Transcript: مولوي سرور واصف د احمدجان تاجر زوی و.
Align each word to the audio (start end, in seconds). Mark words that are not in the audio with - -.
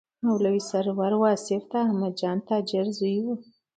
مولوي 0.25 0.61
سرور 0.69 1.13
واصف 1.23 1.61
د 1.71 1.73
احمدجان 1.85 2.37
تاجر 2.49 2.85
زوی 2.97 3.17
و. 3.23 3.25